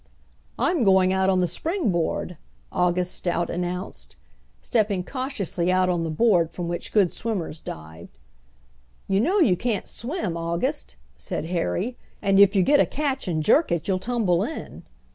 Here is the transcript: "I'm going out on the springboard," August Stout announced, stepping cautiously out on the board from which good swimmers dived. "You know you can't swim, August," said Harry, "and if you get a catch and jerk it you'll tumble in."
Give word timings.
"I'm 0.57 0.83
going 0.83 1.13
out 1.13 1.29
on 1.29 1.41
the 1.41 1.47
springboard," 1.47 2.35
August 2.71 3.13
Stout 3.13 3.51
announced, 3.51 4.15
stepping 4.63 5.03
cautiously 5.03 5.71
out 5.71 5.89
on 5.89 6.03
the 6.03 6.09
board 6.09 6.49
from 6.49 6.67
which 6.67 6.91
good 6.91 7.13
swimmers 7.13 7.59
dived. 7.61 8.17
"You 9.07 9.19
know 9.21 9.37
you 9.39 9.55
can't 9.55 9.85
swim, 9.85 10.35
August," 10.35 10.95
said 11.17 11.45
Harry, 11.53 11.97
"and 12.19 12.39
if 12.39 12.55
you 12.55 12.63
get 12.63 12.79
a 12.79 12.85
catch 12.87 13.27
and 13.27 13.43
jerk 13.43 13.71
it 13.71 13.87
you'll 13.87 13.99
tumble 13.99 14.43
in." 14.43 14.81